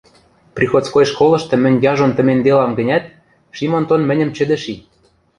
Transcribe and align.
Приходской 0.55 1.05
школышты 1.11 1.55
мӹнь 1.63 1.81
яжон 1.91 2.11
тыменьделам 2.17 2.71
гӹнят, 2.79 3.03
Шим 3.55 3.71
Онтон 3.77 4.01
мӹньӹм 4.09 4.29
чӹдӹ 4.35 4.57
ши. 4.63 4.75